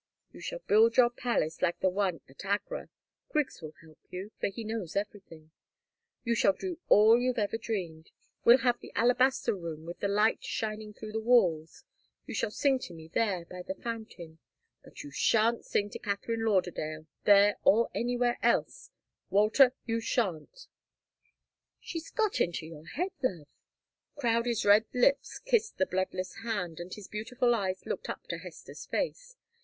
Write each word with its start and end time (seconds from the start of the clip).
You 0.31 0.39
shall 0.41 0.57
build 0.65 0.97
your 0.97 1.11
palace 1.11 1.61
like 1.61 1.79
the 1.79 1.87
one 1.91 2.21
at 2.27 2.43
Agra 2.43 2.89
Griggs 3.29 3.61
will 3.61 3.75
help 3.83 3.99
you, 4.09 4.31
for 4.39 4.47
he 4.47 4.63
knows 4.63 4.95
everything 4.95 5.51
you 6.23 6.33
shall 6.33 6.53
do 6.53 6.79
all 6.89 7.19
you've 7.19 7.37
ever 7.37 7.55
dreamed 7.59 8.09
we'll 8.43 8.57
have 8.65 8.79
the 8.79 8.91
alabaster 8.95 9.53
room 9.53 9.85
with 9.85 9.99
the 9.99 10.07
light 10.07 10.43
shining 10.43 10.91
through 10.91 11.11
the 11.11 11.19
walls 11.21 11.83
you 12.25 12.33
shall 12.33 12.49
sing 12.49 12.79
to 12.79 12.95
me 12.95 13.09
there, 13.09 13.45
by 13.45 13.61
the 13.61 13.75
fountain 13.75 14.39
but 14.83 15.03
you 15.03 15.11
shan't 15.11 15.65
sing 15.65 15.87
to 15.91 15.99
Katharine 15.99 16.45
Lauderdale 16.45 17.05
there, 17.25 17.57
nor 17.63 17.91
anywhere 17.93 18.39
else 18.41 18.89
Walter, 19.29 19.71
you 19.85 19.99
shan't" 19.99 20.65
"She's 21.79 22.09
got 22.09 22.41
into 22.41 22.65
your 22.65 22.87
head, 22.87 23.11
love" 23.21 23.45
Crowdie's 24.19 24.65
red 24.65 24.85
lips 24.95 25.37
kissed 25.37 25.77
the 25.77 25.85
bloodless 25.85 26.37
hand, 26.41 26.79
and 26.79 26.91
his 26.91 27.07
beautiful 27.07 27.53
eyes 27.53 27.85
looked 27.85 28.09
up 28.09 28.25
to 28.29 28.39
Hester's 28.39 28.87
face. 28.87 29.35